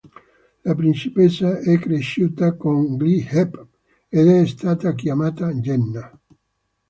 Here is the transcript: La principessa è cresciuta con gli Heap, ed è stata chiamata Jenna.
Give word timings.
La 0.63 0.73
principessa 0.73 1.59
è 1.59 1.77
cresciuta 1.77 2.55
con 2.55 2.95
gli 2.97 3.23
Heap, 3.29 3.67
ed 4.09 4.27
è 4.29 4.47
stata 4.47 4.95
chiamata 4.95 5.51
Jenna. 5.53 6.11